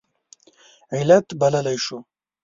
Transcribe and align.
علت 0.95 1.25
بللی 1.39 1.75
شو. 1.85 1.97